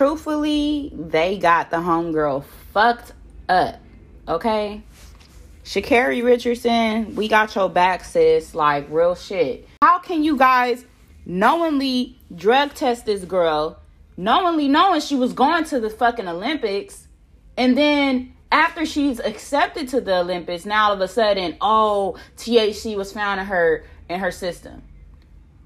truthfully, 0.00 0.90
they 0.94 1.36
got 1.36 1.70
the 1.70 1.76
homegirl 1.76 2.42
fucked 2.72 3.12
up. 3.50 3.78
Okay? 4.26 4.80
Sha'Carri 5.62 6.24
Richardson, 6.24 7.14
we 7.14 7.28
got 7.28 7.54
your 7.54 7.68
back, 7.68 8.02
sis. 8.04 8.54
Like, 8.54 8.86
real 8.88 9.14
shit. 9.14 9.68
How 9.82 9.98
can 9.98 10.24
you 10.24 10.38
guys 10.38 10.86
knowingly 11.26 12.18
drug 12.34 12.72
test 12.72 13.04
this 13.04 13.26
girl, 13.26 13.78
knowingly 14.16 14.68
knowing 14.68 15.02
she 15.02 15.16
was 15.16 15.34
going 15.34 15.64
to 15.64 15.78
the 15.78 15.90
fucking 15.90 16.26
Olympics, 16.26 17.06
and 17.58 17.76
then 17.76 18.34
after 18.50 18.86
she's 18.86 19.20
accepted 19.20 19.86
to 19.88 20.00
the 20.00 20.20
Olympics, 20.20 20.64
now 20.64 20.86
all 20.86 20.94
of 20.94 21.02
a 21.02 21.08
sudden, 21.08 21.58
oh, 21.60 22.16
THC 22.38 22.96
was 22.96 23.12
found 23.12 23.38
in 23.38 23.46
her 23.48 23.84
in 24.08 24.18
her 24.18 24.30
system. 24.30 24.80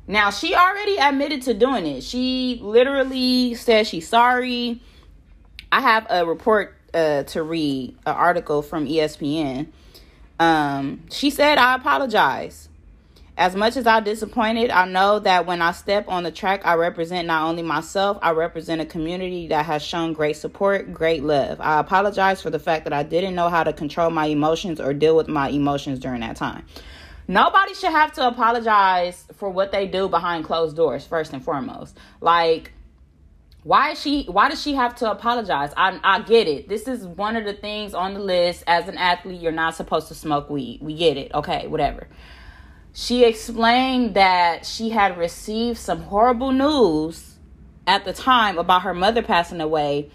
Now 0.07 0.31
she 0.31 0.55
already 0.55 0.97
admitted 0.97 1.43
to 1.43 1.55
doing 1.55 1.87
it. 1.87 2.03
She 2.03 2.59
literally 2.63 3.55
said 3.55 3.87
she's 3.87 4.09
sorry. 4.09 4.81
I 5.73 5.81
have 5.81 6.07
a 6.11 6.27
report 6.27 6.77
uh, 6.93 7.25
to 7.25 7.43
read, 7.43 7.97
an 8.07 8.15
article 8.15 8.63
from 8.63 8.87
ESPN. 8.87 9.69
Um, 10.39 11.03
she 11.11 11.31
said, 11.31 11.59
"I 11.59 11.75
apologize. 11.75 12.69
As 13.37 13.57
much 13.57 13.77
as 13.77 13.85
I'm 13.85 14.05
disappointed, 14.05 14.71
I 14.71 14.87
know 14.87 15.19
that 15.19 15.45
when 15.45 15.61
I 15.61 15.73
step 15.73 16.07
on 16.07 16.23
the 16.23 16.31
track, 16.31 16.65
I 16.65 16.75
represent 16.75 17.27
not 17.27 17.49
only 17.49 17.63
myself, 17.63 18.17
I 18.23 18.31
represent 18.31 18.81
a 18.81 18.87
community 18.87 19.49
that 19.49 19.67
has 19.67 19.83
shown 19.83 20.13
great 20.13 20.37
support, 20.37 20.93
great 20.93 21.25
love. 21.25 21.61
I 21.61 21.81
apologize 21.81 22.41
for 22.41 22.51
the 22.51 22.61
fact 22.61 22.85
that 22.85 22.93
I 22.93 23.03
didn't 23.03 23.35
know 23.35 23.49
how 23.49 23.65
to 23.65 23.73
control 23.73 24.11
my 24.11 24.27
emotions 24.27 24.81
or 24.81 24.95
deal 24.95 25.17
with 25.17 25.27
my 25.29 25.49
emotions 25.49 25.99
during 25.99 26.21
that 26.21 26.37
time." 26.37 26.65
Nobody 27.27 27.75
should 27.75 27.91
have 27.91 28.13
to 28.15 28.27
apologize 28.27 29.27
for 29.35 29.49
what 29.49 29.73
they 29.73 29.87
do 29.87 30.09
behind 30.09 30.45
closed 30.45 30.77
doors, 30.77 31.07
first 31.07 31.33
and 31.33 31.43
foremost. 31.43 31.97
Like, 32.21 32.73
why 33.63 33.93
is 33.93 34.01
she 34.01 34.25
why 34.25 34.51
does 34.51 34.63
she 34.63 34.75
have 34.75 34.95
to 34.97 35.11
apologize? 35.11 35.73
I 35.77 35.99
I 36.05 36.21
get 36.21 36.47
it. 36.47 36.69
This 36.69 36.87
is 36.87 37.07
one 37.07 37.35
of 37.37 37.45
the 37.45 37.55
things 37.55 37.95
on 37.95 38.13
the 38.13 38.21
list 38.21 38.63
as 38.67 38.89
an 38.89 38.99
athlete 38.99 39.41
you're 39.41 39.53
not 39.53 39.75
supposed 39.75 40.09
to 40.09 40.15
smoke 40.15 40.51
weed. 40.51 40.81
We 40.83 40.95
get 40.95 41.17
it. 41.17 41.33
Okay, 41.33 41.67
whatever. 41.67 42.09
She 42.93 43.25
explained 43.25 44.15
that 44.15 44.67
she 44.67 44.91
had 44.91 45.17
received 45.17 45.79
some 45.79 46.03
horrible 46.03 46.53
news 46.53 47.37
at 47.87 48.05
the 48.05 48.13
time 48.13 48.59
about 48.59 48.83
her 48.83 48.95
mother 48.95 49.23
passing 49.23 49.61
away 49.61 50.11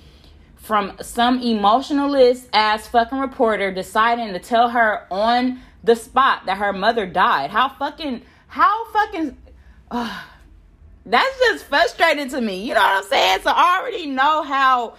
from 0.55 0.93
some 1.01 1.41
emotionalist 1.41 2.47
ass 2.53 2.87
fucking 2.87 3.17
reporter 3.17 3.71
deciding 3.71 4.33
to 4.33 4.39
tell 4.39 4.69
her 4.69 5.07
on 5.09 5.59
the 5.83 5.95
spot 5.95 6.45
that 6.45 6.57
her 6.57 6.73
mother 6.73 7.05
died. 7.05 7.49
How 7.49 7.69
fucking, 7.69 8.21
how 8.47 8.91
fucking, 8.91 9.37
uh, 9.91 10.23
that's 11.05 11.39
just 11.39 11.65
frustrating 11.65 12.29
to 12.29 12.41
me. 12.41 12.63
You 12.63 12.73
know 12.73 12.81
what 12.81 13.03
I'm 13.03 13.09
saying? 13.09 13.39
So 13.43 13.51
I 13.51 13.79
already 13.79 14.07
know 14.07 14.43
how 14.43 14.95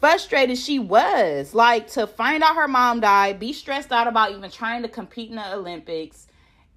frustrated 0.00 0.58
she 0.58 0.78
was. 0.78 1.54
Like 1.54 1.88
to 1.92 2.06
find 2.06 2.42
out 2.42 2.56
her 2.56 2.68
mom 2.68 3.00
died, 3.00 3.38
be 3.38 3.52
stressed 3.52 3.92
out 3.92 4.06
about 4.06 4.32
even 4.32 4.50
trying 4.50 4.82
to 4.82 4.88
compete 4.88 5.30
in 5.30 5.36
the 5.36 5.54
Olympics 5.54 6.26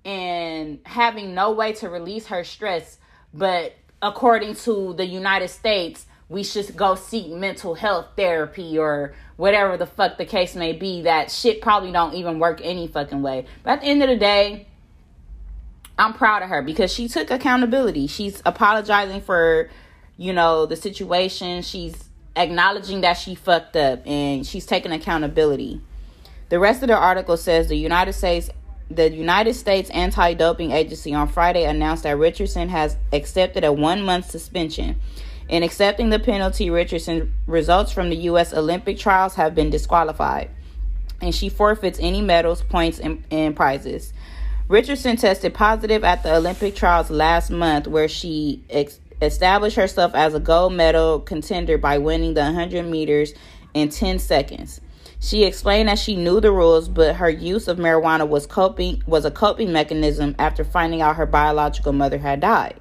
and 0.06 0.80
having 0.86 1.34
no 1.34 1.52
way 1.52 1.74
to 1.74 1.90
release 1.90 2.28
her 2.28 2.44
stress. 2.44 2.98
But 3.34 3.76
according 4.02 4.56
to 4.56 4.94
the 4.94 5.06
United 5.06 5.50
States, 5.50 6.06
we 6.30 6.44
should 6.44 6.76
go 6.76 6.96
seek 6.96 7.30
mental 7.30 7.76
health 7.76 8.08
therapy 8.16 8.78
or 8.78 9.14
whatever 9.42 9.76
the 9.76 9.88
fuck 9.88 10.20
the 10.20 10.26
case 10.26 10.56
may 10.56 10.72
be 10.72 11.02
that 11.02 11.32
shit 11.32 11.62
probably 11.62 11.92
don't 11.92 12.14
even 12.14 12.38
work 12.38 12.62
any 12.64 12.88
fucking 12.88 13.24
way. 13.24 13.44
But 13.64 13.72
at 13.72 13.82
the 13.82 13.88
end 13.88 14.04
of 14.04 14.10
the 14.10 14.16
day 14.16 14.68
i'm 15.98 16.14
proud 16.14 16.44
of 16.44 16.50
her 16.50 16.62
because 16.62 16.94
she 16.94 17.08
took 17.08 17.32
accountability. 17.32 18.06
She's 18.06 18.44
apologizing 18.46 19.22
for 19.22 19.72
you 20.16 20.32
know 20.32 20.68
the 20.68 20.76
situation. 20.76 21.64
She's 21.64 21.96
acknowledging 22.36 23.02
that 23.02 23.14
she 23.14 23.34
fucked 23.34 23.76
up 23.76 24.06
and 24.06 24.46
she's 24.46 24.68
taking 24.68 24.92
accountability. 24.92 25.82
The 26.50 26.60
rest 26.60 26.84
of 26.84 26.90
the 26.90 26.96
article 26.96 27.36
says 27.36 27.68
the 27.68 27.76
united 27.76 28.14
states 28.14 28.52
the 28.92 29.10
United 29.10 29.56
States 29.56 29.90
Anti 29.90 30.36
Doping 30.36 30.72
Agency 30.72 31.16
on 31.16 31.28
Friday 31.28 31.64
announced 31.64 32.04
that 32.04 32.16
Richardson 32.18 32.70
has 32.70 32.96
accepted 33.12 33.64
a 33.64 33.74
one 33.74 34.04
month 34.04 34.30
suspension 34.30 35.00
in 35.50 35.64
accepting 35.64 36.10
the 36.10 36.20
penalty, 36.20 36.70
Richardson 36.70 37.34
results 37.48 37.92
from 37.92 38.10
the 38.10 38.16
U.S. 38.18 38.54
Olympic 38.54 38.98
trials 38.98 39.36
have 39.36 39.54
been 39.56 39.70
disqualified, 39.70 40.50
and 41.22 41.34
she 41.34 41.50
forfeits 41.50 42.00
any 42.02 42.22
medals, 42.22 42.62
points, 42.62 43.00
and, 43.00 43.24
and 43.32 43.56
prizes. 43.56 44.14
Richardson 44.68 45.18
tested 45.18 45.54
positive 45.54 46.04
at 46.04 46.24
the 46.24 46.34
Olympic 46.36 46.76
trials 46.76 47.10
last 47.10 47.50
month, 47.50 47.88
where 47.88 48.08
she 48.08 48.64
ex- 48.70 49.00
established 49.22 49.76
herself 49.76 50.16
as 50.16 50.34
a 50.34 50.40
gold 50.40 50.74
medal 50.74 51.20
contender 51.20 51.78
by 51.78 51.98
winning 51.98 52.34
the 52.34 52.42
100 52.42 52.84
meters 52.84 53.34
in 53.74 53.90
10 53.90 54.20
seconds. 54.20 54.80
She 55.20 55.44
explained 55.44 55.88
that 55.90 56.00
she 56.00 56.16
knew 56.16 56.42
the 56.42 56.52
rules, 56.52 56.88
but 56.88 57.18
her 57.18 57.30
use 57.30 57.68
of 57.68 57.78
marijuana 57.78 58.28
was 58.28 58.48
coping 58.48 59.04
was 59.06 59.24
a 59.24 59.30
coping 59.30 59.72
mechanism 59.72 60.36
after 60.40 60.64
finding 60.64 61.02
out 61.02 61.18
her 61.18 61.28
biological 61.28 61.94
mother 61.94 62.18
had 62.18 62.40
died. 62.40 62.80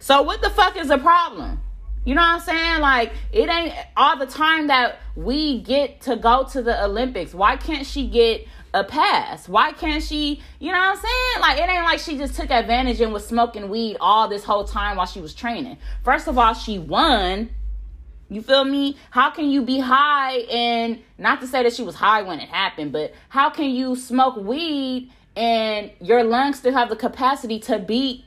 So 0.00 0.22
what 0.22 0.42
the 0.42 0.50
fuck 0.50 0.76
is 0.76 0.88
the 0.88 0.98
problem? 0.98 1.60
You 2.06 2.14
know 2.14 2.20
what 2.20 2.34
I'm 2.34 2.40
saying? 2.40 2.80
Like, 2.80 3.12
it 3.32 3.48
ain't 3.48 3.74
all 3.96 4.16
the 4.16 4.26
time 4.26 4.68
that 4.68 5.00
we 5.16 5.60
get 5.62 6.02
to 6.02 6.14
go 6.14 6.44
to 6.52 6.62
the 6.62 6.84
Olympics. 6.84 7.34
Why 7.34 7.56
can't 7.56 7.84
she 7.84 8.06
get 8.06 8.46
a 8.72 8.84
pass? 8.84 9.48
Why 9.48 9.72
can't 9.72 10.00
she, 10.00 10.40
you 10.60 10.70
know 10.70 10.78
what 10.78 10.98
I'm 10.98 11.02
saying? 11.02 11.40
Like, 11.40 11.58
it 11.58 11.68
ain't 11.68 11.82
like 11.82 11.98
she 11.98 12.16
just 12.16 12.36
took 12.36 12.52
advantage 12.52 13.00
and 13.00 13.12
was 13.12 13.26
smoking 13.26 13.68
weed 13.68 13.96
all 14.00 14.28
this 14.28 14.44
whole 14.44 14.62
time 14.62 14.98
while 14.98 15.06
she 15.06 15.20
was 15.20 15.34
training. 15.34 15.78
First 16.04 16.28
of 16.28 16.38
all, 16.38 16.54
she 16.54 16.78
won. 16.78 17.50
You 18.28 18.40
feel 18.40 18.64
me? 18.64 18.96
How 19.10 19.30
can 19.30 19.50
you 19.50 19.62
be 19.62 19.80
high 19.80 20.38
and 20.48 21.00
not 21.18 21.40
to 21.40 21.48
say 21.48 21.64
that 21.64 21.72
she 21.72 21.82
was 21.82 21.96
high 21.96 22.22
when 22.22 22.38
it 22.38 22.48
happened, 22.48 22.92
but 22.92 23.14
how 23.30 23.50
can 23.50 23.70
you 23.70 23.96
smoke 23.96 24.36
weed 24.36 25.10
and 25.34 25.90
your 26.00 26.22
lungs 26.22 26.58
still 26.58 26.72
have 26.72 26.88
the 26.88 26.96
capacity 26.96 27.58
to 27.60 27.80
beat 27.80 28.24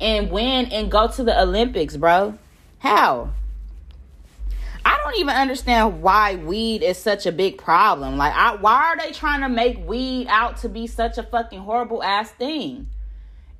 and 0.00 0.28
win 0.28 0.66
and 0.72 0.90
go 0.90 1.06
to 1.06 1.22
the 1.22 1.40
Olympics, 1.40 1.96
bro? 1.96 2.36
How? 2.82 3.30
I 4.84 4.98
don't 5.04 5.16
even 5.20 5.36
understand 5.36 6.02
why 6.02 6.34
weed 6.34 6.82
is 6.82 6.98
such 6.98 7.26
a 7.26 7.32
big 7.32 7.56
problem. 7.56 8.16
Like, 8.16 8.34
I, 8.34 8.56
why 8.56 8.74
are 8.86 8.96
they 8.96 9.12
trying 9.12 9.42
to 9.42 9.48
make 9.48 9.86
weed 9.86 10.26
out 10.26 10.56
to 10.58 10.68
be 10.68 10.88
such 10.88 11.16
a 11.16 11.22
fucking 11.22 11.60
horrible 11.60 12.02
ass 12.02 12.32
thing? 12.32 12.88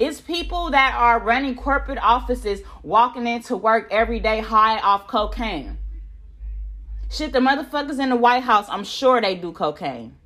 It's 0.00 0.20
people 0.20 0.72
that 0.72 0.96
are 0.96 1.20
running 1.20 1.54
corporate 1.54 2.00
offices 2.02 2.62
walking 2.82 3.28
into 3.28 3.56
work 3.56 3.86
every 3.92 4.18
day 4.18 4.40
high 4.40 4.80
off 4.80 5.06
cocaine. 5.06 5.78
Shit, 7.08 7.32
the 7.32 7.38
motherfuckers 7.38 8.00
in 8.00 8.08
the 8.08 8.16
White 8.16 8.42
House, 8.42 8.66
I'm 8.68 8.82
sure 8.82 9.20
they 9.20 9.36
do 9.36 9.52
cocaine. 9.52 10.16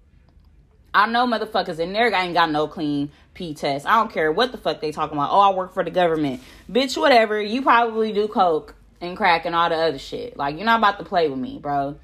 I 0.95 1.07
know 1.07 1.27
motherfuckers 1.27 1.79
in 1.79 1.93
there 1.93 2.11
ain't 2.15 2.33
got 2.33 2.51
no 2.51 2.67
clean 2.67 3.11
P 3.35 3.53
test. 3.53 3.85
I 3.85 3.97
don't 3.97 4.11
care 4.11 4.33
what 4.33 4.53
the 4.53 4.57
fuck 4.57 4.81
they 4.81 4.91
talking 4.91 5.19
about. 5.19 5.31
Oh, 5.31 5.41
I 5.41 5.55
work 5.55 5.75
for 5.75 5.85
the 5.85 5.91
government. 5.91 6.41
Bitch, 6.73 6.97
whatever. 6.97 7.39
You 7.39 7.61
probably 7.61 8.15
do 8.15 8.27
coke 8.29 8.75
and 9.01 9.17
crack 9.17 9.45
and 9.45 9.55
all 9.55 9.69
the 9.69 9.77
other 9.77 9.99
shit. 9.99 10.37
Like, 10.37 10.57
you're 10.57 10.65
not 10.65 10.81
about 10.81 10.99
to 10.99 11.05
play 11.05 11.29
with 11.29 11.39
me, 11.39 11.59
bro. 11.59 11.97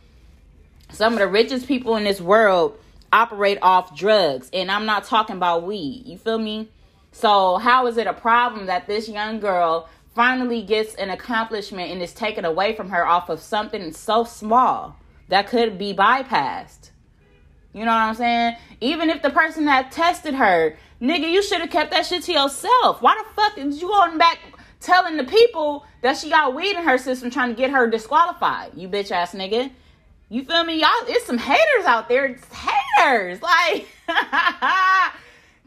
Some 0.90 1.14
of 1.14 1.18
the 1.18 1.28
richest 1.28 1.66
people 1.66 1.96
in 1.96 2.04
this 2.04 2.20
world 2.20 2.78
operate 3.12 3.58
off 3.62 3.96
drugs, 3.96 4.50
and 4.52 4.70
I'm 4.70 4.86
not 4.86 5.04
talking 5.04 5.36
about 5.36 5.64
weed. 5.64 6.02
You 6.06 6.18
feel 6.18 6.38
me? 6.38 6.68
So, 7.12 7.58
how 7.58 7.86
is 7.86 7.96
it 7.96 8.06
a 8.06 8.12
problem 8.12 8.66
that 8.66 8.86
this 8.86 9.08
young 9.08 9.40
girl 9.40 9.88
finally 10.14 10.62
gets 10.62 10.94
an 10.94 11.10
accomplishment 11.10 11.90
and 11.90 12.02
is 12.02 12.12
taken 12.12 12.44
away 12.44 12.74
from 12.74 12.90
her 12.90 13.06
off 13.06 13.28
of 13.28 13.40
something 13.40 13.92
so 13.92 14.24
small 14.24 14.96
that 15.28 15.46
could 15.48 15.78
be 15.78 15.94
bypassed? 15.94 16.90
You 17.72 17.86
know 17.86 17.92
what 17.92 18.02
I'm 18.02 18.14
saying? 18.14 18.56
Even 18.80 19.08
if 19.08 19.22
the 19.22 19.30
person 19.30 19.64
that 19.64 19.92
tested 19.92 20.34
her, 20.34 20.76
nigga, 21.00 21.30
you 21.30 21.42
should 21.42 21.60
have 21.60 21.70
kept 21.70 21.90
that 21.90 22.04
shit 22.04 22.22
to 22.24 22.32
yourself. 22.32 23.00
Why 23.00 23.14
the 23.16 23.34
fuck 23.34 23.54
did 23.56 23.72
you 23.74 23.88
going 23.88 24.18
back 24.18 24.38
telling 24.82 25.16
the 25.16 25.24
people 25.24 25.86
that 26.02 26.16
she 26.16 26.30
got 26.30 26.54
weed 26.54 26.76
in 26.76 26.84
her 26.84 26.98
system 26.98 27.30
trying 27.30 27.50
to 27.50 27.54
get 27.54 27.70
her 27.70 27.88
disqualified. 27.88 28.72
You 28.76 28.88
bitch 28.88 29.10
ass 29.10 29.32
nigga. 29.32 29.70
You 30.28 30.44
feel 30.44 30.64
me? 30.64 30.80
Y'all, 30.80 30.90
it's 31.06 31.26
some 31.26 31.38
haters 31.38 31.84
out 31.84 32.08
there. 32.08 32.26
It's 32.26 32.44
haters. 32.52 33.40
Like, 33.42 33.86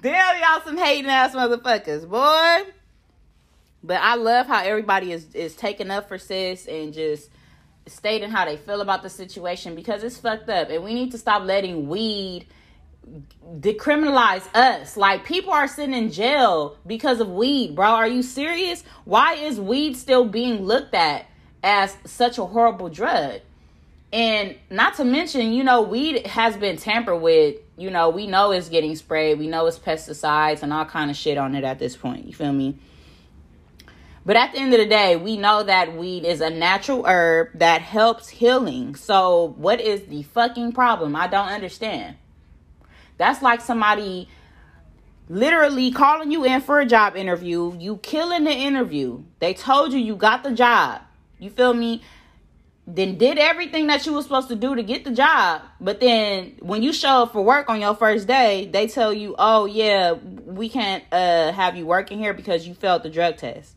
damn, 0.02 0.40
y'all 0.40 0.62
some 0.64 0.78
hating 0.78 1.10
ass 1.10 1.34
motherfuckers, 1.34 2.08
boy. 2.08 2.72
But 3.84 4.02
I 4.02 4.16
love 4.16 4.48
how 4.48 4.64
everybody 4.64 5.12
is, 5.12 5.34
is 5.34 5.56
taking 5.56 5.92
up 5.92 6.08
for 6.08 6.18
sis 6.18 6.68
and 6.68 6.94
just 6.94 7.30
stating 7.88 8.30
how 8.30 8.46
they 8.46 8.58
feel 8.58 8.82
about 8.82 9.04
the 9.04 9.10
situation 9.10 9.76
because 9.76 10.04
it's 10.04 10.18
fucked 10.18 10.50
up. 10.50 10.70
And 10.70 10.84
we 10.84 10.94
need 10.94 11.12
to 11.12 11.18
stop 11.18 11.44
letting 11.44 11.88
weed 11.88 12.48
decriminalize 13.60 14.48
us. 14.56 14.98
Like 14.98 15.25
people 15.25 15.54
are 15.54 15.68
sitting 15.68 15.94
in 15.94 16.12
jail 16.12 16.78
because 16.86 17.19
of 17.19 17.30
weed, 17.30 17.75
bro. 17.75 17.88
Are 17.88 18.07
you 18.07 18.24
serious? 18.24 18.84
Why 19.04 19.36
is 19.36 19.60
weed 19.60 19.96
still 19.98 20.25
being 20.25 20.63
looked 20.63 20.94
at 20.94 21.28
as 21.63 21.96
such 22.06 22.38
a 22.38 22.46
horrible 22.46 22.90
drug? 22.90 23.42
And 24.13 24.56
not 24.69 24.96
to 24.96 25.04
mention, 25.04 25.52
you 25.52 25.63
know, 25.63 25.81
weed 25.81 26.25
has 26.28 26.56
been 26.56 26.78
tampered 26.78 27.22
with. 27.22 27.57
You 27.78 27.90
know, 27.90 28.10
we 28.10 28.28
know 28.28 28.52
it's 28.52 28.69
getting 28.69 28.96
sprayed. 28.96 29.38
We 29.38 29.48
know 29.48 29.66
it's 29.66 29.78
pesticides 29.78 30.63
and 30.63 30.72
all 30.72 30.86
kind 30.86 31.12
of 31.12 31.18
shit 31.18 31.38
on 31.38 31.56
it 31.56 31.66
at 31.66 31.80
this 31.80 31.98
point. 31.98 32.25
You 32.25 32.34
feel 32.34 32.54
me? 32.54 32.78
But 34.25 34.38
at 34.38 34.54
the 34.54 34.60
end 34.60 34.74
of 34.74 34.80
the 34.80 34.88
day, 34.88 35.18
we 35.18 35.38
know 35.38 35.62
that 35.63 35.96
weed 35.96 36.25
is 36.25 36.42
a 36.42 36.50
natural 36.50 37.06
herb 37.06 37.50
that 37.56 37.81
helps 37.81 38.30
healing. 38.30 38.96
So, 38.96 39.54
what 39.58 39.80
is 39.80 40.04
the 40.04 40.24
fucking 40.24 40.72
problem? 40.72 41.16
I 41.16 41.28
don't 41.28 41.50
understand. 41.50 42.16
That's 43.18 43.42
like 43.42 43.62
somebody 43.62 44.28
literally 45.30 45.92
calling 45.92 46.32
you 46.32 46.46
in 46.46 46.62
for 46.62 46.80
a 46.80 46.86
job 46.86 47.16
interview, 47.16 47.76
you 47.80 47.98
killing 47.98 48.44
the 48.44 48.52
interview. 48.52 49.24
They 49.40 49.54
told 49.54 49.94
you 49.94 50.00
you 50.00 50.16
got 50.16 50.44
the 50.44 50.52
job. 50.52 51.02
You 51.40 51.50
feel 51.50 51.74
me? 51.74 52.02
Then 52.88 53.18
did 53.18 53.40
everything 53.40 53.88
that 53.88 54.06
you 54.06 54.14
were 54.14 54.22
supposed 54.22 54.48
to 54.50 54.56
do 54.56 54.76
to 54.76 54.84
get 54.84 55.06
the 55.06 55.12
job. 55.12 55.64
But 55.82 56.00
then 56.00 56.58
when 56.60 56.84
you 56.84 56.94
show 56.94 57.24
up 57.24 57.34
for 57.34 57.44
work 57.44 57.68
on 57.68 57.82
your 57.82 57.96
first 57.96 58.28
day, 58.28 58.70
they 58.72 58.88
tell 58.88 59.12
you, 59.12 59.34
"Oh 59.40 59.66
yeah, 59.66 60.14
we 60.14 60.70
can't 60.70 61.04
uh 61.12 61.52
have 61.52 61.76
you 61.76 61.88
working 61.88 62.20
here 62.20 62.34
because 62.34 62.68
you 62.68 62.76
failed 62.76 63.02
the 63.02 63.10
drug 63.10 63.38
test." 63.38 63.74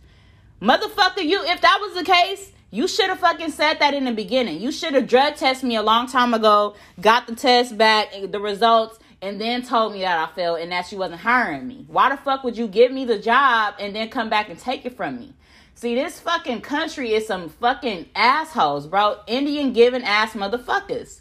Motherfucker, 0.61 1.25
you 1.25 1.43
if 1.45 1.61
that 1.63 1.79
was 1.81 1.95
the 1.95 2.05
case, 2.05 2.53
you 2.71 2.87
should 2.87 3.09
have 3.09 3.21
fucking 3.21 3.51
said 3.51 3.79
that 3.79 3.95
in 3.95 4.05
the 4.05 4.13
beginning. 4.13 4.61
You 4.61 4.71
should 4.71 4.93
have 4.93 5.07
drug 5.07 5.37
tested 5.37 5.67
me 5.67 5.77
a 5.77 5.83
long 5.83 6.07
time 6.07 6.35
ago, 6.35 6.77
got 7.01 7.27
the 7.27 7.35
test 7.35 7.79
back, 7.79 8.09
the 8.31 8.41
results, 8.41 8.99
and 9.21 9.41
then 9.41 9.63
told 9.63 9.93
me 9.93 10.01
that 10.01 10.19
I 10.19 10.33
failed 10.35 10.61
and 10.61 10.71
that 10.73 10.87
she 10.87 10.97
wasn't 10.97 11.21
hiring 11.21 11.67
me. 11.67 11.85
Why 11.89 12.11
the 12.11 12.17
fuck 12.17 12.45
would 12.45 12.57
you 12.57 12.69
give 12.69 12.93
me 12.93 13.05
the 13.05 13.19
job 13.19 13.75
and 13.79 13.95
then 13.95 14.09
come 14.11 14.31
back 14.31 14.49
and 14.49 14.59
take 14.59 14.87
it 14.87 14.97
from 14.97 15.19
me? 15.19 15.35
See, 15.75 15.95
this 15.95 16.21
fucking 16.21 16.63
country 16.63 17.15
is 17.15 17.27
some 17.27 17.49
fucking 17.49 18.11
assholes, 18.15 18.87
bro. 18.87 19.19
Indian 19.27 19.73
giving 19.73 20.03
ass 20.03 20.33
motherfuckers. 20.33 21.21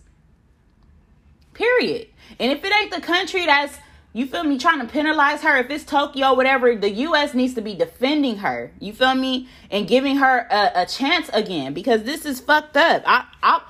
Period. 1.53 2.07
And 2.39 2.51
if 2.51 2.63
it 2.63 2.73
ain't 2.73 2.91
the 2.91 3.01
country 3.01 3.45
that's, 3.45 3.77
you 4.13 4.25
feel 4.25 4.43
me, 4.43 4.57
trying 4.57 4.79
to 4.79 4.87
penalize 4.87 5.41
her, 5.41 5.57
if 5.57 5.69
it's 5.69 5.83
Tokyo, 5.83 6.33
whatever, 6.33 6.75
the 6.75 6.89
U.S. 6.89 7.33
needs 7.33 7.53
to 7.53 7.61
be 7.61 7.75
defending 7.75 8.37
her. 8.37 8.71
You 8.79 8.93
feel 8.93 9.13
me? 9.13 9.47
And 9.69 9.87
giving 9.87 10.17
her 10.17 10.47
a, 10.49 10.81
a 10.81 10.85
chance 10.85 11.29
again 11.33 11.73
because 11.73 12.03
this 12.03 12.25
is 12.25 12.39
fucked 12.39 12.77
up. 12.77 13.03
I, 13.05 13.25
I, 13.43 13.61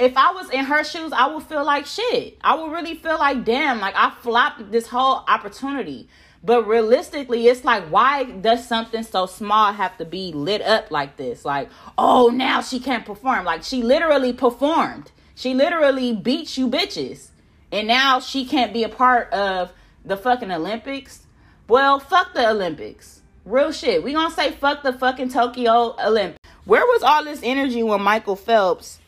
if 0.00 0.16
I 0.16 0.32
was 0.32 0.50
in 0.50 0.64
her 0.64 0.82
shoes, 0.82 1.12
I 1.12 1.32
would 1.32 1.42
feel 1.44 1.64
like 1.64 1.86
shit. 1.86 2.38
I 2.40 2.54
would 2.54 2.72
really 2.72 2.94
feel 2.94 3.18
like, 3.18 3.44
damn, 3.44 3.80
like 3.80 3.94
I 3.96 4.10
flopped 4.10 4.72
this 4.72 4.88
whole 4.88 5.24
opportunity. 5.28 6.08
But 6.42 6.66
realistically, 6.66 7.46
it's 7.46 7.66
like, 7.66 7.84
why 7.84 8.24
does 8.24 8.66
something 8.66 9.02
so 9.02 9.26
small 9.26 9.74
have 9.74 9.98
to 9.98 10.06
be 10.06 10.32
lit 10.32 10.62
up 10.62 10.90
like 10.90 11.18
this? 11.18 11.44
Like, 11.44 11.68
oh, 11.98 12.28
now 12.28 12.62
she 12.62 12.80
can't 12.80 13.04
perform. 13.04 13.44
Like, 13.44 13.62
she 13.62 13.82
literally 13.82 14.32
performed. 14.32 15.12
She 15.34 15.52
literally 15.52 16.14
beat 16.14 16.56
you 16.56 16.66
bitches. 16.66 17.28
And 17.70 17.86
now 17.86 18.20
she 18.20 18.46
can't 18.46 18.72
be 18.72 18.84
a 18.84 18.88
part 18.88 19.30
of 19.34 19.72
the 20.02 20.16
fucking 20.16 20.50
Olympics. 20.50 21.26
Well, 21.68 22.00
fuck 22.00 22.32
the 22.32 22.48
Olympics. 22.48 23.20
Real 23.44 23.70
shit. 23.70 24.02
We 24.02 24.14
gonna 24.14 24.34
say 24.34 24.50
fuck 24.50 24.82
the 24.82 24.94
fucking 24.94 25.28
Tokyo 25.28 25.94
Olympics. 26.02 26.38
Where 26.64 26.84
was 26.86 27.02
all 27.02 27.24
this 27.24 27.40
energy 27.42 27.82
when 27.82 28.00
Michael 28.00 28.36
Phelps 28.36 28.98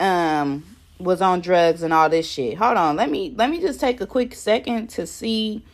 um 0.00 0.64
was 0.98 1.22
on 1.22 1.40
drugs 1.40 1.82
and 1.82 1.92
all 1.92 2.08
this 2.08 2.28
shit. 2.28 2.58
Hold 2.58 2.76
on, 2.76 2.96
let 2.96 3.10
me 3.10 3.34
let 3.36 3.50
me 3.50 3.60
just 3.60 3.80
take 3.80 4.00
a 4.00 4.06
quick 4.06 4.34
second 4.34 4.88
to 4.90 5.06
see 5.06 5.64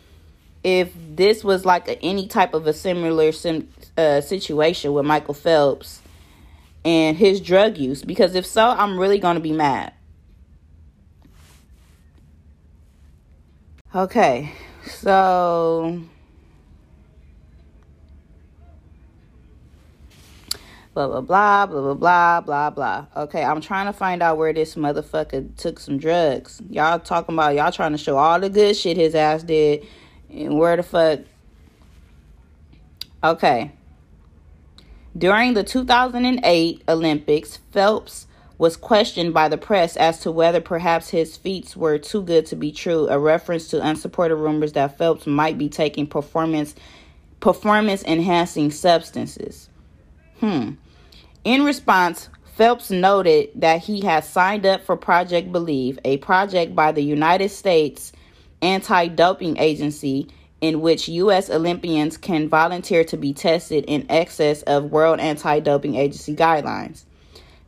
if 0.62 0.92
this 1.14 1.44
was 1.44 1.64
like 1.64 1.88
a, 1.88 2.00
any 2.02 2.26
type 2.26 2.54
of 2.54 2.66
a 2.66 2.72
similar 2.72 3.32
sim, 3.32 3.68
uh, 3.96 4.20
situation 4.20 4.92
with 4.92 5.04
Michael 5.04 5.34
Phelps 5.34 6.00
and 6.84 7.16
his 7.16 7.40
drug 7.40 7.78
use 7.78 8.02
because 8.02 8.34
if 8.34 8.46
so, 8.46 8.70
I'm 8.70 8.98
really 8.98 9.18
going 9.18 9.34
to 9.34 9.40
be 9.40 9.52
mad. 9.52 9.92
Okay. 13.94 14.52
So 14.86 16.02
blah 20.96 21.20
blah 21.20 21.66
blah 21.66 21.66
blah 21.66 21.94
blah 21.94 22.40
blah 22.40 22.70
blah. 22.70 23.06
Okay, 23.24 23.44
I'm 23.44 23.60
trying 23.60 23.84
to 23.84 23.92
find 23.92 24.22
out 24.22 24.38
where 24.38 24.54
this 24.54 24.76
motherfucker 24.76 25.54
took 25.56 25.78
some 25.78 25.98
drugs. 25.98 26.62
Y'all 26.70 26.98
talking 26.98 27.34
about 27.34 27.54
y'all 27.54 27.70
trying 27.70 27.92
to 27.92 27.98
show 27.98 28.16
all 28.16 28.40
the 28.40 28.48
good 28.48 28.74
shit 28.74 28.96
his 28.96 29.14
ass 29.14 29.42
did, 29.42 29.86
and 30.30 30.58
where 30.58 30.76
the 30.76 30.82
fuck? 30.82 31.20
Okay. 33.22 33.72
During 35.16 35.54
the 35.54 35.64
2008 35.64 36.82
Olympics, 36.88 37.58
Phelps 37.72 38.26
was 38.58 38.76
questioned 38.76 39.34
by 39.34 39.48
the 39.48 39.58
press 39.58 39.96
as 39.96 40.20
to 40.20 40.32
whether 40.32 40.62
perhaps 40.62 41.10
his 41.10 41.36
feats 41.36 41.76
were 41.76 41.98
too 41.98 42.22
good 42.22 42.46
to 42.46 42.56
be 42.56 42.72
true, 42.72 43.06
a 43.08 43.18
reference 43.18 43.68
to 43.68 43.86
unsupported 43.86 44.38
rumors 44.38 44.72
that 44.72 44.96
Phelps 44.96 45.26
might 45.26 45.58
be 45.58 45.68
taking 45.68 46.06
performance 46.06 46.74
performance 47.40 48.02
enhancing 48.04 48.70
substances. 48.70 49.68
Hmm. 50.40 50.72
In 51.46 51.62
response, 51.62 52.28
Phelps 52.56 52.90
noted 52.90 53.50
that 53.54 53.82
he 53.82 54.00
has 54.00 54.28
signed 54.28 54.66
up 54.66 54.82
for 54.82 54.96
Project 54.96 55.52
Believe, 55.52 55.96
a 56.04 56.16
project 56.16 56.74
by 56.74 56.90
the 56.90 57.04
United 57.04 57.50
States 57.50 58.10
Anti 58.62 59.06
Doping 59.06 59.56
Agency 59.56 60.26
in 60.60 60.80
which 60.80 61.08
U.S. 61.08 61.48
Olympians 61.48 62.16
can 62.16 62.48
volunteer 62.48 63.04
to 63.04 63.16
be 63.16 63.32
tested 63.32 63.84
in 63.86 64.10
excess 64.10 64.62
of 64.62 64.90
World 64.90 65.20
Anti 65.20 65.60
Doping 65.60 65.94
Agency 65.94 66.34
guidelines. 66.34 67.04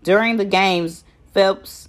During 0.03 0.39
the 0.39 0.45
Games, 0.45 1.05
Phelps 1.33 1.89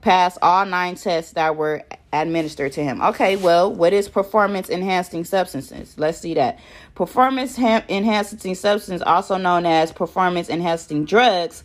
passed 0.00 0.38
all 0.42 0.66
nine 0.66 0.96
tests 0.96 1.34
that 1.34 1.54
were 1.54 1.84
administered 2.12 2.72
to 2.72 2.82
him. 2.82 3.02
Okay, 3.02 3.36
well, 3.36 3.72
what 3.72 3.92
is 3.92 4.08
performance 4.08 4.70
enhancing 4.70 5.24
substances? 5.24 5.94
Let's 5.98 6.18
see 6.18 6.34
that. 6.34 6.58
Performance 6.94 7.58
enhancing 7.58 8.54
substances, 8.54 9.02
also 9.02 9.36
known 9.36 9.66
as 9.66 9.92
performance 9.92 10.48
enhancing 10.48 11.04
drugs, 11.04 11.64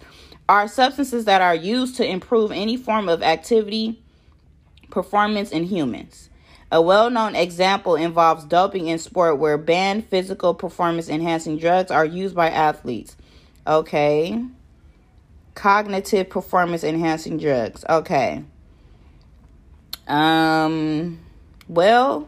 are 0.49 0.67
substances 0.67 1.25
that 1.25 1.41
are 1.41 1.55
used 1.55 1.95
to 1.97 2.05
improve 2.05 2.51
any 2.51 2.75
form 2.75 3.07
of 3.07 3.23
activity 3.23 4.01
performance 4.89 5.51
in 5.51 5.63
humans. 5.63 6.29
A 6.71 6.81
well 6.81 7.09
known 7.09 7.35
example 7.35 7.95
involves 7.95 8.45
doping 8.45 8.87
in 8.87 8.97
sport 8.99 9.37
where 9.37 9.57
banned 9.57 10.07
physical 10.07 10.53
performance 10.53 11.07
enhancing 11.07 11.57
drugs 11.57 11.91
are 11.91 12.05
used 12.05 12.35
by 12.35 12.49
athletes. 12.49 13.15
Okay. 13.65 14.43
Cognitive 15.55 16.29
performance 16.29 16.83
enhancing 16.83 17.37
drugs. 17.37 17.85
Okay. 17.87 18.43
Um, 20.07 21.19
well, 21.67 22.27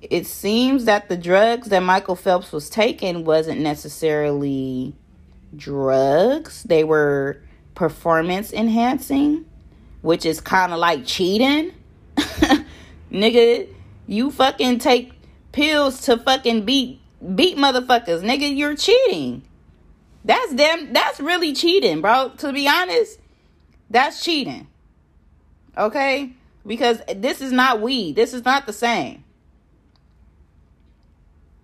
it 0.00 0.26
seems 0.26 0.84
that 0.86 1.08
the 1.08 1.16
drugs 1.16 1.68
that 1.68 1.82
Michael 1.82 2.16
Phelps 2.16 2.52
was 2.52 2.70
taking 2.70 3.24
wasn't 3.24 3.60
necessarily 3.60 4.94
drugs. 5.56 6.62
They 6.62 6.84
were 6.84 7.42
performance 7.74 8.52
enhancing, 8.52 9.44
which 10.02 10.24
is 10.24 10.40
kind 10.40 10.72
of 10.72 10.78
like 10.78 11.04
cheating. 11.04 11.72
Nigga, 13.12 13.68
you 14.06 14.30
fucking 14.30 14.78
take 14.78 15.12
pills 15.52 16.02
to 16.02 16.16
fucking 16.16 16.64
beat 16.64 17.00
beat 17.34 17.56
motherfuckers. 17.56 18.22
Nigga, 18.22 18.56
you're 18.56 18.76
cheating. 18.76 19.42
That's 20.24 20.54
them 20.54 20.92
that's 20.92 21.20
really 21.20 21.52
cheating, 21.52 22.00
bro. 22.00 22.32
To 22.38 22.52
be 22.52 22.68
honest, 22.68 23.18
that's 23.90 24.24
cheating. 24.24 24.66
Okay? 25.76 26.32
Because 26.66 27.00
this 27.16 27.40
is 27.40 27.52
not 27.52 27.80
weed. 27.80 28.16
This 28.16 28.34
is 28.34 28.44
not 28.44 28.66
the 28.66 28.72
same. 28.72 29.24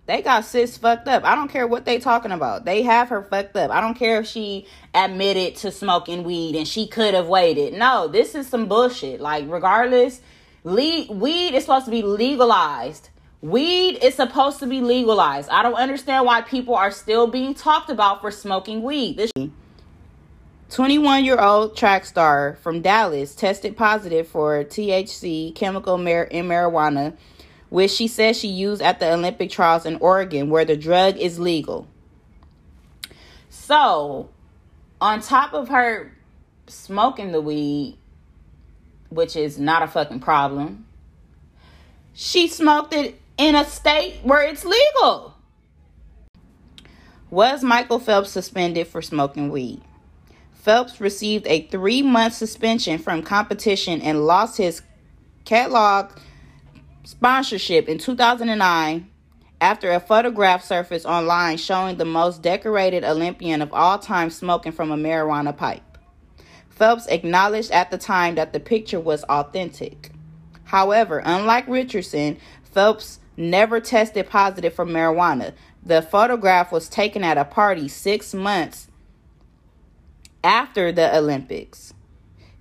They 0.07 0.21
got 0.21 0.45
sis 0.45 0.77
fucked 0.77 1.09
up. 1.09 1.25
I 1.25 1.35
don't 1.35 1.49
care 1.49 1.67
what 1.67 1.83
they 1.83 1.99
talking 1.99 2.31
about. 2.31 2.63
They 2.63 2.81
have 2.83 3.09
her 3.09 3.21
fucked 3.23 3.57
up. 3.57 3.71
I 3.71 3.81
don't 3.81 3.95
care 3.95 4.21
if 4.21 4.27
she 4.27 4.65
admitted 4.93 5.57
to 5.57 5.71
smoking 5.71 6.23
weed 6.23 6.55
and 6.55 6.65
she 6.65 6.87
could 6.87 7.13
have 7.13 7.27
waited. 7.27 7.73
No, 7.73 8.07
this 8.07 8.33
is 8.33 8.47
some 8.47 8.67
bullshit. 8.67 9.19
Like 9.19 9.43
regardless, 9.49 10.21
le- 10.63 11.11
weed 11.11 11.53
is 11.53 11.65
supposed 11.65 11.85
to 11.85 11.91
be 11.91 12.03
legalized. 12.03 13.09
Weed 13.41 13.99
is 14.01 14.15
supposed 14.15 14.59
to 14.59 14.65
be 14.65 14.79
legalized. 14.79 15.49
I 15.49 15.61
don't 15.61 15.75
understand 15.75 16.25
why 16.25 16.41
people 16.41 16.75
are 16.75 16.89
still 16.89 17.27
being 17.27 17.53
talked 17.53 17.89
about 17.89 18.21
for 18.21 18.31
smoking 18.31 18.83
weed. 18.83 19.17
This 19.17 19.31
21 20.69 21.23
year 21.23 21.39
old 21.39 21.77
track 21.77 22.05
star 22.05 22.57
from 22.61 22.81
Dallas 22.81 23.33
tested 23.35 23.77
positive 23.77 24.27
for 24.27 24.63
THC 24.63 25.55
chemical 25.55 25.97
mar- 25.97 26.23
in 26.23 26.47
marijuana 26.47 27.15
which 27.69 27.91
she 27.91 28.07
says 28.07 28.37
she 28.37 28.47
used 28.47 28.81
at 28.81 28.99
the 28.99 29.11
Olympic 29.11 29.49
trials 29.49 29.85
in 29.85 29.97
Oregon, 29.97 30.49
where 30.49 30.65
the 30.65 30.77
drug 30.77 31.17
is 31.17 31.39
legal. 31.39 31.87
So, 33.49 34.29
on 35.01 35.21
top 35.21 35.53
of 35.53 35.69
her 35.69 36.13
smoking 36.67 37.31
the 37.31 37.41
weed, 37.41 37.97
which 39.09 39.35
is 39.35 39.59
not 39.59 39.83
a 39.83 39.87
fucking 39.87 40.21
problem, 40.21 40.85
she 42.13 42.47
smoked 42.47 42.93
it 42.93 43.19
in 43.37 43.55
a 43.55 43.65
state 43.65 44.19
where 44.23 44.41
it's 44.41 44.65
legal. 44.65 45.35
Was 47.29 47.63
Michael 47.63 47.99
Phelps 47.99 48.31
suspended 48.31 48.87
for 48.87 49.01
smoking 49.01 49.49
weed? 49.49 49.81
Phelps 50.67 50.99
received 50.99 51.47
a 51.47 51.61
three 51.67 52.01
month 52.01 52.33
suspension 52.33 52.97
from 52.97 53.23
competition 53.23 54.01
and 54.01 54.25
lost 54.27 54.57
his 54.57 54.81
Kellogg 55.45 56.11
sponsorship 57.05 57.87
in 57.87 57.97
2009 57.97 59.09
after 59.61 59.93
a 59.93 60.01
photograph 60.01 60.65
surfaced 60.65 61.05
online 61.05 61.55
showing 61.55 61.95
the 61.95 62.03
most 62.03 62.41
decorated 62.41 63.05
Olympian 63.05 63.61
of 63.61 63.71
all 63.71 63.97
time 63.97 64.29
smoking 64.29 64.73
from 64.73 64.91
a 64.91 64.97
marijuana 64.97 65.55
pipe. 65.55 65.97
Phelps 66.67 67.07
acknowledged 67.07 67.71
at 67.71 67.89
the 67.89 67.97
time 67.97 68.35
that 68.35 68.51
the 68.51 68.59
picture 68.59 68.99
was 68.99 69.23
authentic. 69.23 70.11
However, 70.65 71.21
unlike 71.23 71.65
Richardson, 71.69 72.39
Phelps 72.61 73.21
never 73.37 73.79
tested 73.79 74.29
positive 74.29 74.73
for 74.73 74.85
marijuana. 74.85 75.53
The 75.81 76.01
photograph 76.01 76.73
was 76.73 76.89
taken 76.89 77.23
at 77.23 77.37
a 77.37 77.45
party 77.45 77.87
six 77.87 78.33
months 78.33 78.86
after 80.47 80.93
the 80.93 81.13
Olympics. 81.15 81.93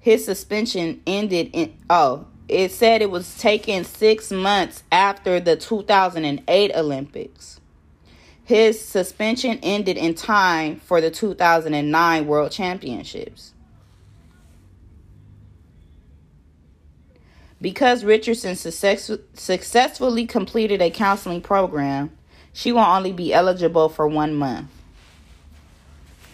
His 0.00 0.24
suspension 0.24 1.00
ended 1.06 1.50
in, 1.52 1.72
oh, 1.88 2.26
it 2.48 2.72
said 2.72 3.00
it 3.00 3.12
was 3.12 3.38
taken 3.38 3.84
six 3.84 4.32
months 4.32 4.82
after 4.90 5.38
the 5.38 5.56
2008 5.56 6.72
Olympics. 6.74 7.60
His 8.44 8.80
suspension 8.84 9.60
ended 9.62 9.96
in 9.96 10.14
time 10.14 10.80
for 10.80 11.00
the 11.00 11.12
2009 11.12 12.26
World 12.26 12.50
Championships. 12.50 13.52
Because 17.60 18.04
Richardson 18.04 18.56
success- 18.56 19.10
successfully 19.34 20.26
completed 20.26 20.82
a 20.82 20.90
counseling 20.90 21.40
program, 21.40 22.10
she 22.52 22.72
will 22.72 22.80
only 22.80 23.12
be 23.12 23.32
eligible 23.32 23.88
for 23.88 24.08
one 24.08 24.34
month. 24.34 24.75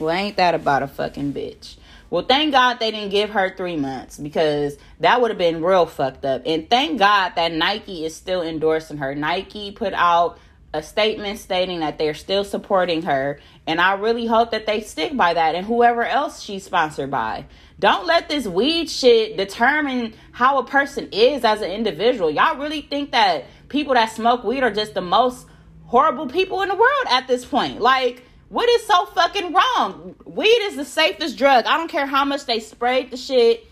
Well, 0.02 0.14
ain't 0.14 0.36
that 0.36 0.54
about 0.54 0.82
a 0.82 0.88
fucking 0.88 1.32
bitch? 1.32 1.76
Well, 2.10 2.24
thank 2.24 2.52
God 2.52 2.78
they 2.78 2.90
didn't 2.90 3.10
give 3.10 3.30
her 3.30 3.54
three 3.56 3.76
months 3.76 4.18
because 4.18 4.76
that 5.00 5.20
would 5.20 5.30
have 5.30 5.38
been 5.38 5.62
real 5.62 5.86
fucked 5.86 6.24
up. 6.24 6.42
And 6.44 6.68
thank 6.68 6.98
God 6.98 7.32
that 7.36 7.52
Nike 7.52 8.04
is 8.04 8.14
still 8.14 8.42
endorsing 8.42 8.98
her. 8.98 9.14
Nike 9.14 9.70
put 9.72 9.94
out 9.94 10.38
a 10.74 10.82
statement 10.82 11.38
stating 11.38 11.80
that 11.80 11.98
they're 11.98 12.14
still 12.14 12.44
supporting 12.44 13.02
her. 13.02 13.40
And 13.66 13.80
I 13.80 13.94
really 13.94 14.26
hope 14.26 14.50
that 14.50 14.66
they 14.66 14.80
stick 14.80 15.16
by 15.16 15.34
that 15.34 15.54
and 15.54 15.66
whoever 15.66 16.04
else 16.04 16.42
she's 16.42 16.64
sponsored 16.64 17.10
by. 17.10 17.46
Don't 17.78 18.06
let 18.06 18.28
this 18.28 18.46
weed 18.46 18.90
shit 18.90 19.36
determine 19.36 20.14
how 20.32 20.58
a 20.58 20.64
person 20.64 21.08
is 21.12 21.44
as 21.44 21.62
an 21.62 21.70
individual. 21.70 22.30
Y'all 22.30 22.58
really 22.58 22.82
think 22.82 23.12
that 23.12 23.44
people 23.68 23.94
that 23.94 24.12
smoke 24.12 24.44
weed 24.44 24.62
are 24.62 24.70
just 24.70 24.94
the 24.94 25.00
most 25.00 25.46
horrible 25.84 26.26
people 26.26 26.62
in 26.62 26.68
the 26.68 26.74
world 26.74 27.06
at 27.10 27.26
this 27.28 27.44
point? 27.44 27.80
Like, 27.80 28.24
what 28.52 28.68
is 28.68 28.86
so 28.86 29.06
fucking 29.06 29.54
wrong? 29.54 30.14
Weed 30.26 30.60
is 30.64 30.76
the 30.76 30.84
safest 30.84 31.38
drug. 31.38 31.64
I 31.64 31.78
don't 31.78 31.88
care 31.88 32.04
how 32.04 32.26
much 32.26 32.44
they 32.44 32.60
sprayed 32.60 33.10
the 33.10 33.16
shit. 33.16 33.66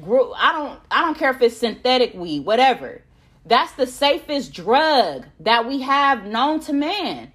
I 0.00 0.52
don't 0.52 0.78
I 0.92 1.00
don't 1.00 1.18
care 1.18 1.30
if 1.30 1.42
it's 1.42 1.56
synthetic 1.56 2.14
weed, 2.14 2.44
whatever. 2.44 3.02
That's 3.44 3.72
the 3.72 3.84
safest 3.84 4.54
drug 4.54 5.26
that 5.40 5.66
we 5.66 5.80
have 5.80 6.24
known 6.24 6.60
to 6.60 6.72
man. 6.72 7.32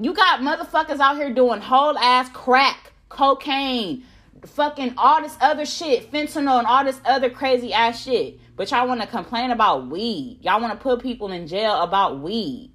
You 0.00 0.14
got 0.14 0.40
motherfuckers 0.40 0.98
out 0.98 1.18
here 1.18 1.30
doing 1.30 1.60
whole 1.60 1.98
ass 1.98 2.30
crack, 2.30 2.94
cocaine, 3.10 4.04
fucking 4.46 4.94
all 4.96 5.20
this 5.20 5.36
other 5.42 5.66
shit, 5.66 6.10
fentanyl 6.10 6.58
and 6.58 6.66
all 6.66 6.84
this 6.84 7.02
other 7.04 7.28
crazy 7.28 7.74
ass 7.74 8.02
shit. 8.02 8.40
But 8.56 8.70
y'all 8.70 8.88
want 8.88 9.02
to 9.02 9.06
complain 9.06 9.50
about 9.50 9.88
weed. 9.88 10.38
Y'all 10.40 10.62
want 10.62 10.72
to 10.72 10.82
put 10.82 11.02
people 11.02 11.32
in 11.32 11.46
jail 11.46 11.82
about 11.82 12.20
weed. 12.20 12.69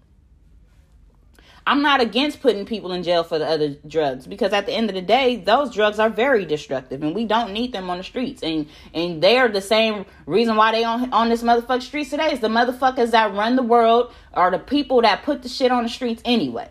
I'm 1.68 1.82
not 1.82 2.00
against 2.00 2.42
putting 2.42 2.66
people 2.66 2.92
in 2.92 3.02
jail 3.02 3.24
for 3.24 3.40
the 3.40 3.48
other 3.48 3.76
drugs 3.88 4.28
because 4.28 4.54
at 4.54 4.68
the 4.68 4.74
end 4.74 4.90
of 4.90 4.96
the 4.96 5.02
day, 5.02 5.38
those 5.38 5.74
drugs 5.74 5.98
are 5.98 6.12
very 6.12 6.46
destructive 6.46 7.02
and 7.02 7.16
we 7.16 7.26
don't 7.26 7.54
need 7.54 7.74
them 7.74 7.90
on 7.90 7.98
the 7.98 8.04
streets. 8.04 8.44
And 8.44 8.68
and 8.94 9.22
they're 9.22 9.48
the 9.48 9.62
same 9.62 10.06
reason 10.28 10.56
why 10.58 10.74
they 10.74 10.84
on 10.84 11.12
on 11.12 11.30
this 11.30 11.42
motherfucking 11.42 11.82
streets 11.82 12.12
today 12.12 12.32
is 12.32 12.40
the 12.40 12.50
motherfuckers 12.50 13.12
that 13.12 13.34
run 13.34 13.56
the 13.56 13.64
world 13.64 14.14
are 14.34 14.52
the 14.52 14.60
people 14.60 15.02
that 15.02 15.24
put 15.24 15.42
the 15.42 15.50
shit 15.50 15.72
on 15.72 15.84
the 15.84 15.90
streets 15.90 16.22
anyway. 16.24 16.70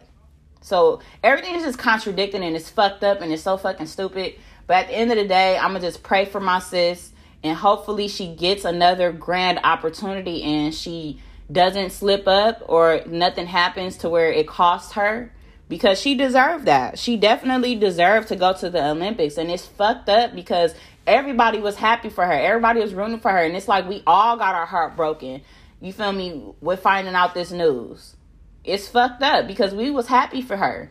So 0.61 1.01
everything 1.25 1.57
is 1.57 1.65
just 1.65 1.79
contradicting 1.79 2.45
and 2.45 2.55
it's 2.55 2.71
fucked 2.71 3.03
up 3.03 3.21
and 3.21 3.33
it's 3.33 3.43
so 3.43 3.57
fucking 3.57 3.87
stupid. 3.87 4.35
But 4.69 4.77
at 4.77 4.87
the 4.89 4.95
end 4.95 5.11
of 5.11 5.19
the 5.19 5.27
day, 5.27 5.59
I'm 5.59 5.73
gonna 5.73 5.81
just 5.81 6.05
pray 6.05 6.25
for 6.25 6.41
my 6.41 6.61
sis 6.61 7.11
and 7.43 7.57
hopefully 7.57 8.07
she 8.07 8.33
gets 8.35 8.65
another 8.65 9.11
grand 9.11 9.59
opportunity 9.65 10.43
and 10.43 10.73
she 10.73 11.21
doesn't 11.51 11.91
slip 11.91 12.27
up 12.27 12.63
or 12.67 13.03
nothing 13.07 13.47
happens 13.47 13.99
to 13.99 14.09
where 14.09 14.33
it 14.33 14.49
costs 14.49 14.93
her 14.93 15.33
because 15.69 16.01
she 16.01 16.15
deserved 16.15 16.67
that. 16.67 16.99
She 16.99 17.17
definitely 17.17 17.75
deserved 17.75 18.29
to 18.29 18.37
go 18.37 18.53
to 18.55 18.71
the 18.71 18.91
Olympics 18.91 19.37
and 19.37 19.51
it's 19.51 19.67
fucked 19.67 20.09
up 20.09 20.35
because 20.35 20.75
everybody 21.07 21.59
was 21.59 21.77
happy 21.77 22.09
for 22.09 22.25
her. 22.25 22.33
Everybody 22.33 22.81
was 22.81 22.95
rooting 22.95 23.21
for 23.21 23.31
her 23.31 23.45
and 23.45 23.57
it's 23.57 23.69
like 23.69 23.89
we 23.89 24.03
all 24.07 24.37
got 24.37 24.55
our 24.55 24.67
heart 24.67 24.97
broken. 24.97 25.43
You 25.81 25.93
feel 25.93 26.13
me? 26.13 26.43
We're 26.61 26.77
finding 26.77 27.15
out 27.15 27.35
this 27.35 27.51
news. 27.51 28.17
It's 28.65 28.89
fucked 28.89 29.23
up 29.23 29.47
because 29.47 29.75
we 29.75 29.91
was 29.91 30.07
happy 30.07 30.41
for 30.41 30.57
her. 30.57 30.91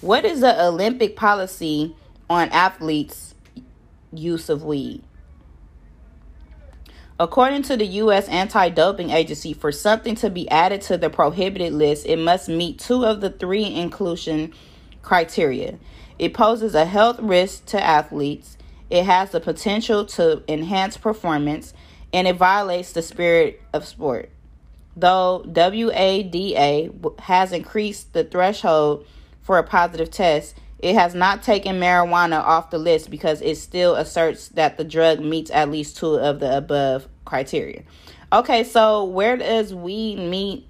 What 0.00 0.24
is 0.24 0.40
the 0.40 0.64
Olympic 0.64 1.16
policy 1.16 1.94
on 2.30 2.48
athletes 2.50 3.34
use 4.12 4.48
of 4.48 4.62
weed? 4.62 5.02
According 7.18 7.62
to 7.62 7.78
the 7.78 7.86
U.S. 7.86 8.28
Anti 8.28 8.68
Doping 8.68 9.08
Agency, 9.08 9.54
for 9.54 9.72
something 9.72 10.14
to 10.16 10.28
be 10.28 10.48
added 10.50 10.82
to 10.82 10.98
the 10.98 11.08
prohibited 11.08 11.72
list, 11.72 12.04
it 12.04 12.18
must 12.18 12.46
meet 12.46 12.78
two 12.78 13.06
of 13.06 13.22
the 13.22 13.30
three 13.30 13.64
inclusion 13.64 14.52
criteria. 15.00 15.78
It 16.18 16.34
poses 16.34 16.74
a 16.74 16.84
health 16.84 17.18
risk 17.20 17.64
to 17.66 17.82
athletes, 17.82 18.58
it 18.90 19.04
has 19.04 19.30
the 19.30 19.40
potential 19.40 20.04
to 20.06 20.42
enhance 20.46 20.98
performance, 20.98 21.72
and 22.12 22.28
it 22.28 22.36
violates 22.36 22.92
the 22.92 23.02
spirit 23.02 23.62
of 23.72 23.86
sport. 23.86 24.30
Though 24.94 25.42
WADA 25.46 26.90
has 27.20 27.52
increased 27.52 28.12
the 28.12 28.24
threshold 28.24 29.06
for 29.40 29.56
a 29.56 29.62
positive 29.62 30.10
test, 30.10 30.54
it 30.78 30.94
has 30.94 31.14
not 31.14 31.42
taken 31.42 31.80
marijuana 31.80 32.42
off 32.42 32.70
the 32.70 32.78
list 32.78 33.10
because 33.10 33.40
it 33.40 33.56
still 33.56 33.94
asserts 33.94 34.48
that 34.48 34.76
the 34.76 34.84
drug 34.84 35.20
meets 35.20 35.50
at 35.50 35.70
least 35.70 35.96
two 35.96 36.16
of 36.16 36.40
the 36.40 36.56
above 36.56 37.08
criteria. 37.24 37.82
Okay, 38.32 38.64
so 38.64 39.04
where 39.04 39.36
does 39.36 39.74
weed 39.74 40.16
meet 40.16 40.66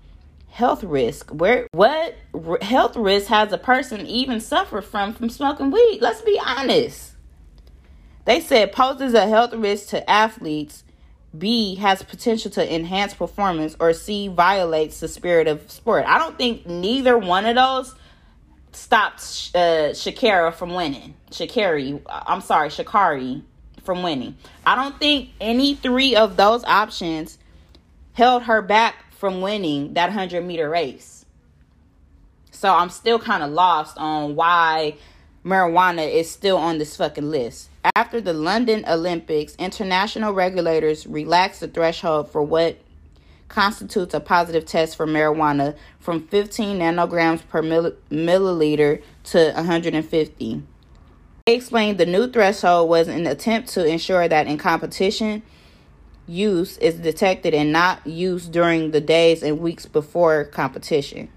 health 0.50 0.84
risk? 0.84 1.30
Where 1.30 1.66
what 1.72 2.14
r- 2.32 2.58
health 2.62 2.96
risk 2.96 3.26
has 3.26 3.52
a 3.52 3.58
person 3.58 4.06
even 4.06 4.40
suffered 4.40 4.82
from 4.82 5.12
from 5.12 5.28
smoking 5.28 5.70
weed? 5.70 5.98
Let's 6.00 6.22
be 6.22 6.40
honest. 6.44 7.12
They 8.24 8.40
said 8.40 8.72
poses 8.72 9.14
a 9.14 9.26
health 9.26 9.54
risk 9.54 9.88
to 9.88 10.08
athletes. 10.08 10.84
B 11.36 11.74
has 11.76 12.02
potential 12.02 12.50
to 12.52 12.74
enhance 12.74 13.12
performance, 13.12 13.76
or 13.78 13.92
C 13.92 14.28
violates 14.28 15.00
the 15.00 15.08
spirit 15.08 15.48
of 15.48 15.70
sport. 15.70 16.06
I 16.06 16.18
don't 16.18 16.38
think 16.38 16.66
neither 16.66 17.18
one 17.18 17.44
of 17.44 17.56
those 17.56 17.94
stopped 18.76 19.50
uh, 19.54 19.92
Shakira 19.92 20.52
from 20.54 20.74
winning. 20.74 21.14
Sha'Carri, 21.30 22.00
I'm 22.08 22.40
sorry, 22.40 22.68
Sha'Carri 22.68 23.42
from 23.82 24.02
winning. 24.02 24.36
I 24.66 24.74
don't 24.74 24.98
think 24.98 25.30
any 25.40 25.74
three 25.74 26.14
of 26.16 26.36
those 26.36 26.64
options 26.64 27.38
held 28.12 28.44
her 28.44 28.62
back 28.62 29.12
from 29.12 29.40
winning 29.40 29.94
that 29.94 30.08
100 30.08 30.44
meter 30.44 30.68
race. 30.68 31.24
So 32.50 32.72
I'm 32.72 32.90
still 32.90 33.18
kind 33.18 33.42
of 33.42 33.50
lost 33.50 33.98
on 33.98 34.34
why 34.34 34.96
marijuana 35.44 36.10
is 36.10 36.30
still 36.30 36.56
on 36.56 36.78
this 36.78 36.96
fucking 36.96 37.30
list. 37.30 37.70
After 37.94 38.20
the 38.20 38.32
London 38.32 38.84
Olympics, 38.88 39.54
international 39.56 40.32
regulators 40.32 41.06
relaxed 41.06 41.60
the 41.60 41.68
threshold 41.68 42.30
for 42.30 42.42
what 42.42 42.78
constitutes 43.48 44.14
a 44.14 44.20
positive 44.20 44.64
test 44.64 44.96
for 44.96 45.06
marijuana 45.06 45.76
from 45.98 46.26
15 46.28 46.78
nanograms 46.78 47.46
per 47.48 47.62
milliliter 47.62 49.02
to 49.24 49.52
150. 49.52 50.62
They 51.46 51.54
explained 51.54 51.98
the 51.98 52.06
new 52.06 52.30
threshold 52.30 52.88
was 52.88 53.08
an 53.08 53.26
attempt 53.26 53.68
to 53.70 53.86
ensure 53.86 54.26
that 54.26 54.46
in 54.46 54.58
competition, 54.58 55.42
use 56.26 56.76
is 56.78 56.96
detected 56.96 57.54
and 57.54 57.70
not 57.70 58.04
used 58.04 58.50
during 58.50 58.90
the 58.90 59.00
days 59.00 59.44
and 59.44 59.60
weeks 59.60 59.86
before 59.86 60.44
competition. 60.44 61.28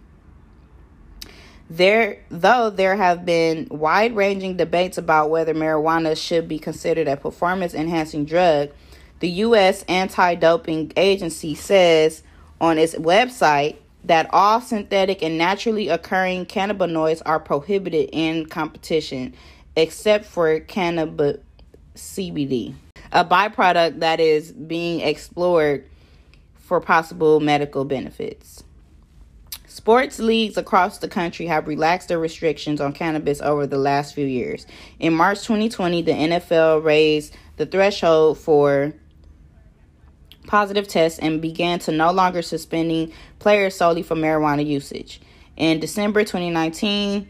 There, 1.70 2.24
though 2.30 2.72
there 2.72 2.96
have 2.96 3.24
been 3.24 3.68
wide-ranging 3.70 4.58
debates 4.58 4.98
about 4.98 5.30
whether 5.30 5.54
marijuana 5.54 6.18
should 6.18 6.48
be 6.48 6.58
considered 6.58 7.08
a 7.08 7.16
performance-enhancing 7.16 8.26
drug, 8.26 8.72
the 9.20 9.30
U.S. 9.30 9.84
Anti 9.88 10.36
Doping 10.36 10.92
Agency 10.96 11.56
says 11.56 12.24
on 12.62 12.78
its 12.78 12.96
website 12.96 13.78
that 14.04 14.30
all 14.32 14.62
synthetic 14.62 15.22
and 15.22 15.38
naturally 15.38 15.90
occurring 15.90 16.46
cannabinoids 16.46 17.22
are 17.26 17.40
prohibited 17.40 18.10
in 18.14 18.46
competition 18.46 19.34
except 19.76 20.26
for 20.26 20.60
cannabis 20.62 21.38
CBD, 21.96 22.74
a 23.12 23.26
byproduct 23.26 24.00
that 24.00 24.20
is 24.20 24.52
being 24.52 25.02
explored 25.02 25.86
for 26.56 26.80
possible 26.80 27.40
medical 27.40 27.84
benefits. 27.84 28.64
Sports 29.68 30.20
leagues 30.20 30.58
across 30.58 30.98
the 30.98 31.08
country 31.08 31.46
have 31.46 31.68
relaxed 31.68 32.08
their 32.08 32.20
restrictions 32.20 32.82
on 32.82 32.94
cannabis 32.94 33.42
over 33.42 33.68
the 33.68 33.78
last 33.78 34.14
few 34.14 34.26
years. 34.26 34.66
In 35.00 35.14
March 35.14 35.40
2020, 35.44 36.02
the 36.02 36.12
NFL 36.12 36.84
raised 36.84 37.36
the 37.58 37.66
threshold 37.66 38.38
for 38.38 38.94
positive 40.50 40.88
tests 40.88 41.20
and 41.20 41.42
began 41.42 41.78
to 41.78 41.92
no 41.92 42.12
longer 42.12 42.42
suspending 42.42 43.14
players 43.38 43.76
solely 43.76 44.02
for 44.02 44.16
marijuana 44.16 44.66
usage. 44.66 45.22
In 45.56 45.80
December 45.80 46.22
2019, 46.22 47.30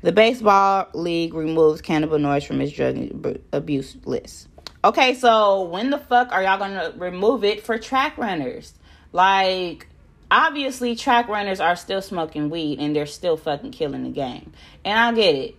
the 0.00 0.12
baseball 0.12 0.88
league 0.94 1.34
removed 1.34 1.84
cannabinoids 1.84 2.46
from 2.46 2.62
its 2.62 2.72
drug 2.72 3.38
abuse 3.52 3.96
list. 4.06 4.48
Okay, 4.82 5.14
so 5.14 5.64
when 5.64 5.90
the 5.90 5.98
fuck 5.98 6.32
are 6.32 6.42
y'all 6.42 6.58
gonna 6.58 6.94
remove 6.96 7.44
it 7.44 7.62
for 7.62 7.78
track 7.78 8.16
runners? 8.16 8.72
Like, 9.12 9.86
obviously, 10.30 10.96
track 10.96 11.28
runners 11.28 11.60
are 11.60 11.76
still 11.76 12.00
smoking 12.00 12.48
weed 12.48 12.80
and 12.80 12.96
they're 12.96 13.04
still 13.04 13.36
fucking 13.36 13.72
killing 13.72 14.04
the 14.04 14.10
game. 14.10 14.52
And 14.86 14.98
I 14.98 15.12
get 15.12 15.34
it. 15.34 15.56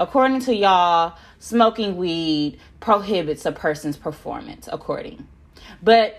According 0.00 0.40
to 0.40 0.54
y'all, 0.54 1.16
smoking 1.38 1.96
weed 1.96 2.58
prohibits 2.80 3.46
a 3.46 3.52
person's 3.52 3.96
performance, 3.96 4.68
according. 4.72 5.28
But 5.82 6.18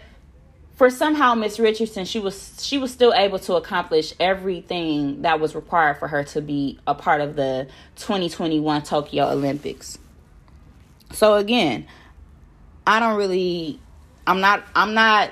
for 0.75 0.89
somehow 0.89 1.35
Miss 1.35 1.59
Richardson, 1.59 2.05
she 2.05 2.19
was 2.19 2.57
she 2.61 2.77
was 2.77 2.91
still 2.91 3.13
able 3.13 3.39
to 3.39 3.55
accomplish 3.55 4.13
everything 4.19 5.21
that 5.21 5.39
was 5.39 5.55
required 5.55 5.97
for 5.97 6.07
her 6.07 6.23
to 6.25 6.41
be 6.41 6.79
a 6.87 6.95
part 6.95 7.21
of 7.21 7.35
the 7.35 7.67
2021 7.97 8.81
Tokyo 8.83 9.29
Olympics. 9.29 9.97
So 11.11 11.35
again, 11.35 11.87
I 12.87 12.99
don't 12.99 13.17
really 13.17 13.79
I'm 14.25 14.41
not 14.41 14.63
I'm 14.75 14.93
not 14.93 15.31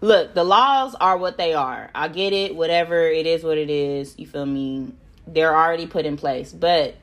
look, 0.00 0.34
the 0.34 0.44
laws 0.44 0.94
are 0.96 1.16
what 1.16 1.38
they 1.38 1.54
are. 1.54 1.90
I 1.94 2.08
get 2.08 2.32
it, 2.32 2.54
whatever 2.54 3.06
it 3.06 3.26
is 3.26 3.42
what 3.42 3.56
it 3.56 3.70
is, 3.70 4.18
you 4.18 4.26
feel 4.26 4.46
me? 4.46 4.92
They're 5.26 5.56
already 5.56 5.86
put 5.86 6.04
in 6.04 6.16
place. 6.16 6.52
But 6.52 6.96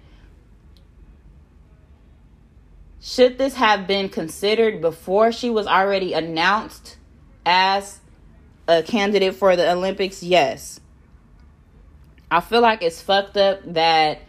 should 3.02 3.38
this 3.38 3.56
have 3.56 3.88
been 3.88 4.10
considered 4.10 4.82
before 4.82 5.32
she 5.32 5.50
was 5.50 5.68
already 5.68 6.14
announced 6.14 6.98
as 7.46 8.00
a 8.68 8.84
candidate 8.84 9.36
for 9.36 9.56
the 9.56 9.72
Olympics? 9.72 10.22
Yes. 10.22 10.80
I 12.30 12.42
feel 12.42 12.62
like 12.62 12.84
it's 12.84 13.02
fucked 13.02 13.38
up 13.38 13.62
that 13.74 14.20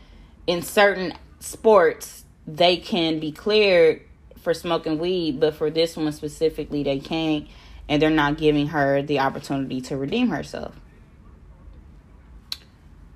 in 0.47 0.63
certain 0.63 1.15
sports 1.41 2.25
they 2.47 2.77
can 2.77 3.21
be 3.21 3.33
cleared 3.33 4.03
for 4.39 4.55
smoking 4.55 4.99
weed, 4.99 5.39
but 5.39 5.55
for 5.55 5.71
this 5.71 5.97
one 5.97 6.13
specifically, 6.13 6.83
they 6.83 6.99
can't, 6.99 7.47
and 7.89 8.01
they're 8.01 8.09
not 8.09 8.39
giving 8.39 8.69
her 8.69 9.03
the 9.03 9.19
opportunity 9.19 9.81
to 9.83 9.97
redeem 9.97 10.29
herself. 10.29 10.75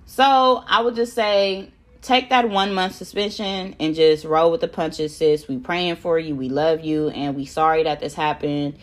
So 0.05 0.63
I 0.67 0.83
would 0.83 0.95
just 0.95 1.15
say 1.15 1.71
take 2.05 2.29
that 2.29 2.49
one 2.49 2.75
month 2.75 2.95
suspension 2.95 3.75
and 3.81 3.95
just 3.95 4.25
roll 4.25 4.51
with 4.51 4.61
the 4.61 4.69
punches, 4.69 5.17
sis. 5.17 5.49
We 5.49 5.59
praying 5.59 5.97
for 5.97 6.19
you, 6.19 6.37
we 6.37 6.51
love 6.51 6.81
you, 6.81 7.09
and 7.09 7.35
we 7.35 7.47
sorry 7.47 7.83
that 7.85 8.01
this 8.01 8.15
happened. 8.15 8.77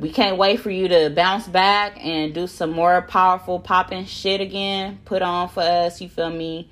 We 0.00 0.10
can't 0.10 0.36
wait 0.36 0.60
for 0.60 0.70
you 0.70 0.88
to 0.88 1.10
bounce 1.10 1.46
back 1.46 1.96
and 2.04 2.34
do 2.34 2.46
some 2.46 2.70
more 2.70 3.02
powerful 3.02 3.60
popping 3.60 4.06
shit 4.06 4.40
again. 4.40 4.98
Put 5.04 5.22
on 5.22 5.48
for 5.48 5.60
us, 5.60 6.00
you 6.00 6.08
feel 6.08 6.30
me? 6.30 6.70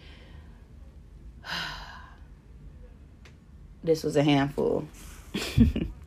this 3.85 4.03
was 4.03 4.17
a 4.17 4.23
handful. 4.23 4.89